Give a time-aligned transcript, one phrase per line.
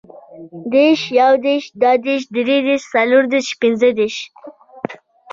[0.71, 4.15] دېرش, یودېرش, دودېرش, دریدېرش, څلوردېرش, پنځهدېرش